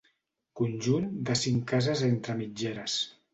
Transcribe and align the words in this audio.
Conjunt 0.61 1.05
de 1.27 1.35
cinc 1.41 1.61
cases 1.73 2.03
entre 2.09 2.37
mitgeres. 2.41 2.99